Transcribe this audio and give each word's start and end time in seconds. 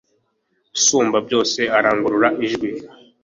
usumba 0.77 1.17
byose 1.27 1.59
arangurura 1.77 2.29
ijwi 2.45 2.69